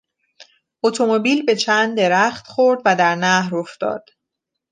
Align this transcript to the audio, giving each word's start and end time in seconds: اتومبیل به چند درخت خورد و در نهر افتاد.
اتومبیل 0.83 1.45
به 1.45 1.55
چند 1.55 1.97
درخت 1.97 2.47
خورد 2.47 2.81
و 2.85 2.95
در 2.95 3.15
نهر 3.15 3.55
افتاد. 3.55 4.05